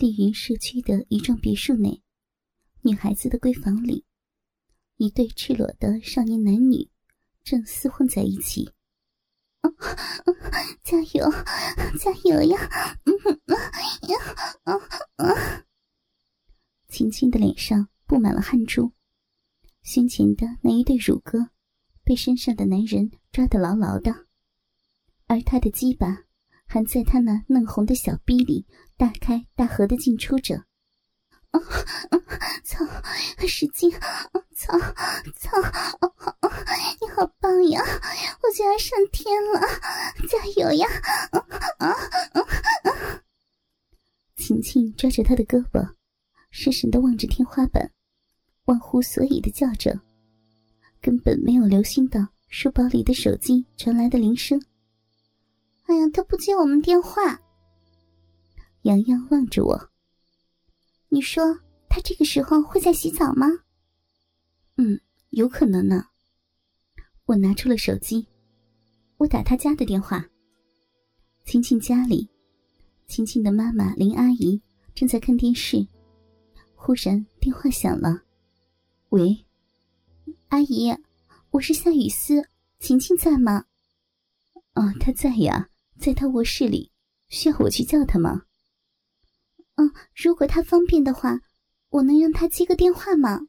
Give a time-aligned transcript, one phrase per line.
[0.00, 2.00] 丽云社区的一幢别墅内，
[2.82, 4.04] 女孩子的闺房里，
[4.96, 6.88] 一对赤裸的少年男女
[7.42, 8.70] 正厮混在一起。
[10.84, 11.28] 加油，
[11.98, 12.70] 加油呀！
[16.86, 18.92] 晴晴的脸上布满了汗珠，
[19.82, 21.50] 胸前的那一对乳鸽
[22.04, 24.28] 被身上的男人抓得牢牢的，
[25.26, 26.24] 而她的鸡巴
[26.68, 28.66] 还在他那嫩红的小逼里
[28.98, 30.62] 大开大合的进出着。
[32.62, 32.84] 操，
[33.48, 33.90] 使劲！
[34.54, 34.78] 操
[35.34, 35.56] 操！
[37.00, 37.80] 你好棒呀！
[38.42, 39.60] 我就要上天了！
[40.28, 40.86] 加油呀！
[41.78, 41.90] 啊、
[42.34, 42.42] 哦、
[42.84, 43.22] 啊
[44.36, 45.94] 晴晴抓着他的胳膊，
[46.50, 47.90] 失神的望着天花板，
[48.66, 49.98] 忘乎所以的叫着，
[51.00, 54.60] 根本没有留心到书包里的手机传来的铃声。
[55.88, 57.40] 哎呀，他不接我们电话。
[58.82, 59.90] 洋洋望着我。
[61.08, 63.46] 你说他这个时候会在洗澡吗？
[64.76, 66.04] 嗯，有可能呢。
[67.24, 68.28] 我拿出了手机，
[69.16, 70.28] 我打他家的电话。
[71.46, 72.28] 晴晴家里，
[73.06, 74.60] 晴晴的妈妈林阿姨
[74.94, 75.88] 正在看电视，
[76.74, 78.24] 忽然电话响了。
[79.08, 79.46] 喂，
[80.48, 80.94] 阿姨，
[81.48, 82.46] 我是夏雨思，
[82.78, 83.64] 晴晴在吗？
[84.74, 85.67] 哦，她在呀，
[85.98, 86.92] 在她卧室里，
[87.28, 88.42] 需要我去叫她吗？
[89.74, 91.40] 嗯，如果他方便的话，
[91.90, 93.40] 我能让他接个电话吗？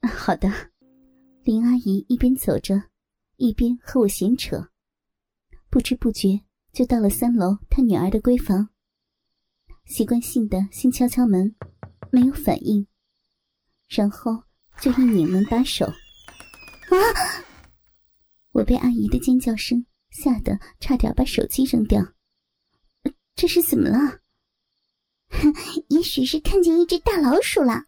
[0.00, 0.50] 好的。
[1.44, 2.84] 林阿姨一边走着，
[3.36, 4.70] 一边和我闲扯，
[5.68, 6.40] 不知不觉
[6.72, 8.70] 就到了三楼她女儿的闺房。
[9.84, 11.54] 习惯性的先敲敲门，
[12.10, 12.86] 没有反应，
[13.88, 14.44] 然后
[14.80, 15.84] 就一拧门把手。
[15.84, 16.96] 啊！
[18.52, 22.00] 我被阿姨的尖叫声吓得差点把手机扔掉。
[23.34, 24.20] 这是怎么了？
[25.88, 27.84] 也许是看见一只大老鼠了。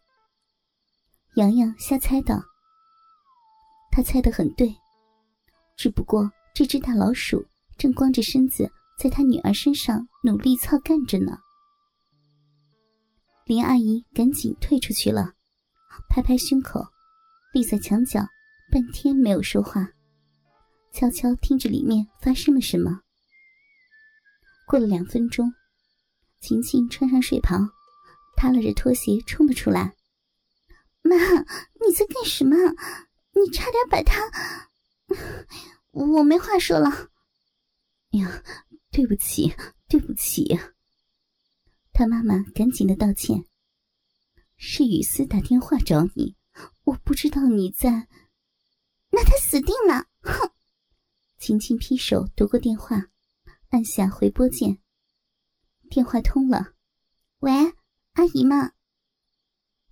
[1.37, 2.43] 洋洋瞎猜道。
[3.91, 4.75] 他猜得很对，
[5.77, 7.47] 只不过这只大老鼠
[7.77, 8.69] 正光着身子
[8.99, 11.39] 在他女儿身上努力操干着呢。
[13.45, 15.35] 林阿姨赶紧退出去了，
[16.09, 16.83] 拍拍胸口，
[17.53, 18.27] 立在墙角，
[18.73, 19.87] 半天没有说话，
[20.95, 23.01] 悄悄听着里面发生了什么。
[24.65, 25.53] 过了两分钟。
[26.41, 27.57] 晴晴穿上睡袍，
[28.37, 29.97] 踏拉着拖鞋冲了出来。
[31.03, 32.55] 妈，你在干什么？
[33.33, 34.21] 你差点把他……
[35.91, 37.09] 我没话说了。
[38.11, 38.43] 呀，
[38.93, 39.55] 对不起，
[39.89, 40.61] 对不起。
[41.93, 43.45] 他妈妈赶紧的道歉。
[44.57, 46.37] 是雨思打电话找你，
[46.85, 48.07] 我不知道你在。
[49.11, 50.07] 那他死定了！
[51.45, 53.09] 晴晴劈手夺过电话，
[53.69, 54.79] 按下回拨键。
[55.91, 56.73] 电话通了，
[57.41, 57.53] 喂，
[58.15, 58.73] 阿姨吗？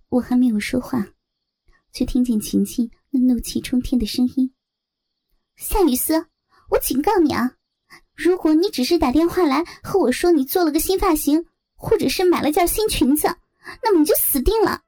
[0.09, 1.09] 我还没有说话，
[1.91, 4.51] 却听见晴晴那怒气冲天的声音
[5.55, 6.25] ：“夏雨思，
[6.71, 7.55] 我警告你啊，
[8.15, 13.27] 如果你只是打电话来和我说你做了个新发型，或者是买了件新裙子，
[13.83, 14.81] 那么你就死定了！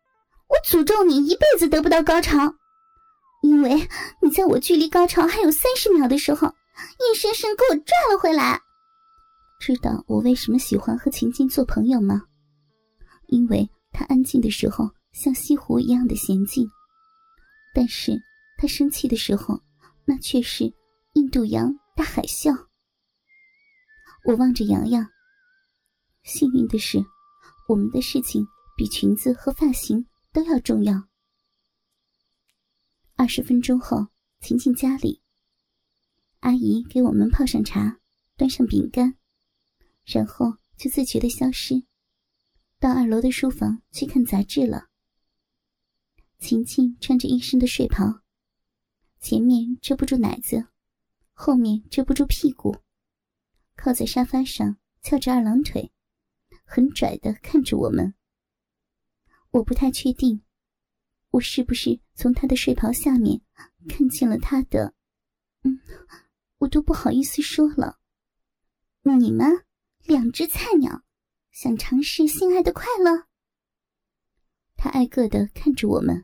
[0.48, 2.56] 我诅咒你一辈子得不到高潮，
[3.46, 3.88] 因为
[4.24, 8.60] 你在我距离高潮还有三十秒的时候，硬生生给我拽了回来。”
[9.62, 12.24] 知道我为什么喜欢和晴晴做朋友吗？
[13.28, 16.68] 因为她安静的时候像西湖一样的娴静，
[17.74, 18.20] 但是
[18.58, 19.62] 她生气的时候，
[20.06, 20.74] 那却是
[21.14, 22.52] 印度洋大海啸。
[24.26, 25.08] 我望着洋洋，
[26.24, 26.98] 幸运的是，
[27.70, 28.44] 我们的事情
[28.76, 30.04] 比裙子和发型
[30.34, 30.96] 都要重要。
[33.18, 34.08] 二十分钟后，
[34.42, 35.22] 晴晴家里，
[36.42, 38.02] 阿姨给我们泡上茶，
[38.36, 39.18] 端上饼干。
[40.04, 41.86] 然后就自觉的消失，
[42.78, 44.90] 到二楼的书房去看杂志了。
[46.40, 48.22] 晴晴穿着一身的睡袍，
[49.22, 50.68] 前面遮不住奶子，
[51.32, 52.76] 后面遮不住屁股，
[53.78, 55.92] 靠在沙发上翘着二郎腿，
[56.66, 58.14] 很拽的看着我们。
[59.52, 60.42] 我不太确定，
[61.36, 63.42] 我是不是从他的睡袍下面
[63.90, 64.94] 看见了他的……
[65.64, 65.82] 嗯，
[66.60, 68.00] 我都不好意思说了。
[69.20, 69.66] 你们。
[70.06, 71.02] 两只菜鸟，
[71.50, 73.26] 想尝试性爱的快乐。
[74.78, 76.24] 他挨个的看着我们。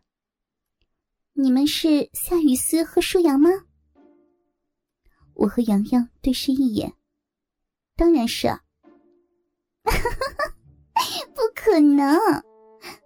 [1.33, 3.49] 你们是夏雨思和舒阳吗？
[5.33, 6.93] 我和洋洋对视一眼，
[7.95, 8.47] 当然是。
[8.47, 8.61] 啊
[11.33, 12.15] 不可能，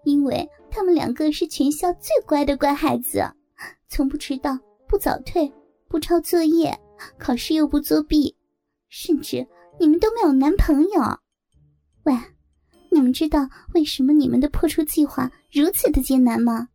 [0.03, 3.23] 因为他们两个是全校最乖的乖孩子，
[3.87, 5.49] 从不迟到，不早退，
[5.87, 6.77] 不抄作业，
[7.17, 8.35] 考试又不作弊，
[8.89, 9.47] 甚至。
[9.79, 11.01] 你们都没有男朋友，
[12.03, 12.13] 喂，
[12.91, 16.67] 你们知道为什么你们的破处计划如此的艰难吗？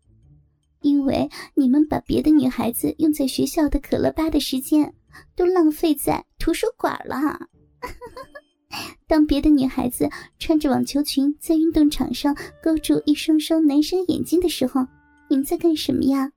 [0.80, 4.94] 因为你们把别的女孩子用在学校的可乐吧的时间，
[5.36, 7.38] 都浪费在图书馆了。
[9.10, 10.08] 当别的女孩子
[10.38, 14.86] 穿着网球裙在运动场上勾住一双双男生眼睛的时候，
[15.28, 16.30] 你们在干什么呀？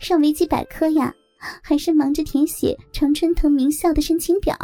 [0.00, 1.14] 上维基百科呀，
[1.62, 4.58] 还是忙着填写常春藤名校的申请表？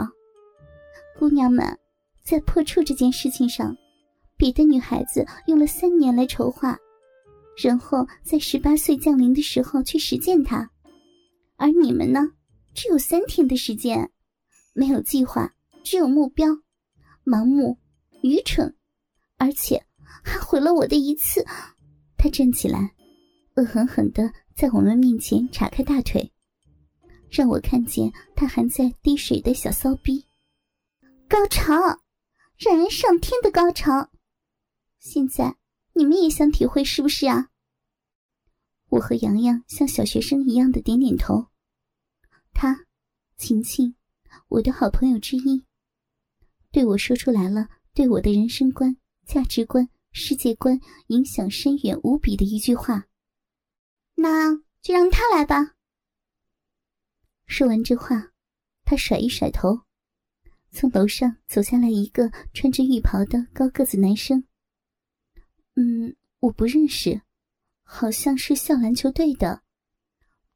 [1.16, 1.64] 姑娘们，
[2.24, 3.76] 在破处这件事情上，
[4.36, 6.76] 别的女孩子用了三年来筹划。
[7.62, 10.68] 然后在十八岁降临的时候去实践它，
[11.56, 12.28] 而你们呢，
[12.74, 14.10] 只有三天的时间，
[14.74, 15.54] 没有计划，
[15.84, 16.48] 只有目标，
[17.24, 17.78] 盲目、
[18.22, 18.74] 愚蠢，
[19.36, 19.84] 而且
[20.24, 21.44] 还毁了我的一次。
[22.16, 22.94] 他站起来，
[23.56, 26.32] 恶狠狠的在我们面前叉开大腿，
[27.30, 30.26] 让我看见他还在滴水的小骚逼，
[31.28, 31.74] 高潮，
[32.58, 34.10] 让人上天的高潮。
[34.98, 35.56] 现在。
[35.94, 37.50] 你们也想体会是不是啊？
[38.88, 41.48] 我和洋洋像小学生一样的点点头。
[42.54, 42.86] 他，
[43.36, 43.94] 晴晴，
[44.48, 45.66] 我的好朋友之一，
[46.72, 48.96] 对我说出来了对我的人生观、
[49.26, 53.06] 价值观、世界观影响深远无比的一句话。
[54.14, 55.74] 那就让他来吧。
[57.46, 58.32] 说完这话，
[58.84, 59.82] 他甩一甩头，
[60.70, 64.44] 从楼上走下来一个穿着浴袍的高个子男生。
[65.74, 67.20] 嗯，我不认识，
[67.82, 69.62] 好像是校篮球队的，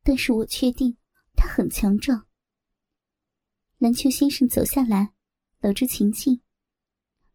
[0.02, 0.96] 但是我确定
[1.34, 2.26] 他很强壮。
[3.78, 5.12] 篮球先生走下来，
[5.61, 6.41] 搂住晴晴，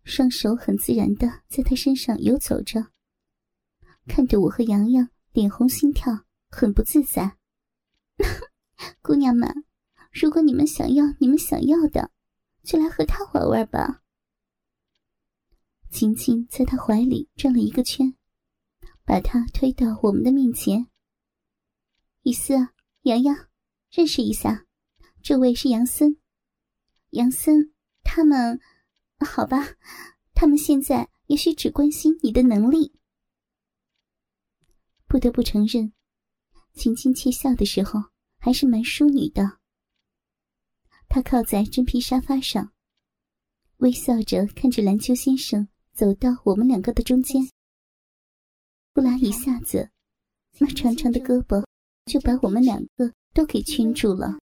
[0.03, 2.91] 双手很自然的在他身上游走着，
[4.07, 7.37] 看得我和洋洋脸红心跳，很不自在。
[9.01, 9.65] 姑娘们，
[10.11, 12.11] 如果你们想要你们想要的，
[12.63, 14.03] 就来和他玩玩吧。
[15.89, 18.15] 晴晴在他怀里转了一个圈，
[19.03, 20.87] 把他推到我们的面前。
[22.21, 22.53] 雨思、
[23.01, 23.49] 洋洋，
[23.89, 24.65] 认识一下，
[25.21, 26.17] 这位是杨森。
[27.09, 27.70] 杨森，
[28.03, 28.59] 他们，
[29.19, 29.75] 好吧，
[30.33, 32.93] 他们现在也许只关心你的能力。
[35.07, 35.93] 不得不承认，
[36.73, 37.99] 晴晴窃笑的时候
[38.37, 39.59] 还是蛮淑女的。
[41.07, 42.73] 她靠在真皮沙发上，
[43.77, 45.67] 微笑着看着篮球先生。
[45.93, 47.45] 走到我们两个的中间，
[48.95, 49.91] 呼啦一下子，
[50.57, 51.63] 那长长的胳膊
[52.05, 54.39] 就把我们两个都给圈住了。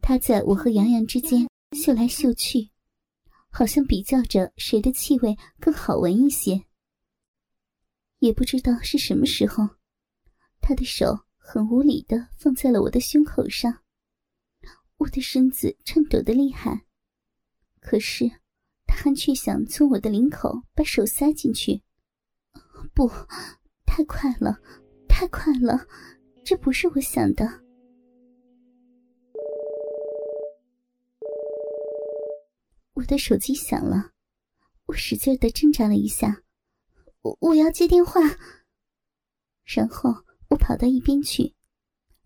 [0.00, 2.70] 他在我和洋洋之间嗅来嗅去，
[3.50, 6.64] 好像比较着谁的气味更好闻一些。
[8.20, 9.68] 也不知道是什么时候，
[10.60, 13.82] 他的手很无理的放在了我的胸口上，
[14.98, 16.86] 我的身子颤抖的厉害，
[17.80, 18.30] 可是。
[18.86, 21.82] 他还却想从我的领口把手塞进去，
[22.94, 23.08] 不，
[23.86, 24.56] 太快了，
[25.08, 25.84] 太快了，
[26.44, 27.63] 这不是我想的。
[32.94, 34.12] 我的手机响了，
[34.86, 36.42] 我使劲的挣扎了一下，
[37.22, 38.20] 我我要接电话。
[39.64, 40.14] 然后
[40.48, 41.54] 我跑到一边去，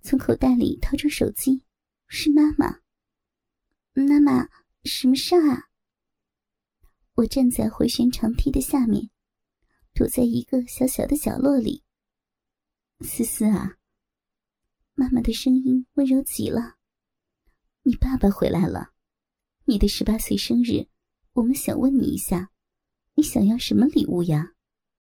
[0.03, 1.65] 从口袋里掏出手机，
[2.07, 2.81] 是妈妈。
[3.95, 4.49] 妈妈，
[4.85, 5.69] 什么事啊？
[7.15, 9.11] 我站在回旋长梯的下面，
[9.95, 11.83] 躲在一个小小的角落里。
[13.01, 13.79] 思思啊，
[14.95, 16.77] 妈妈的声音温柔极了。
[17.83, 18.93] 你爸爸回来了，
[19.69, 20.87] 你的十八岁生日，
[21.35, 22.49] 我们想问你一下，
[23.17, 24.53] 你想要什么礼物呀？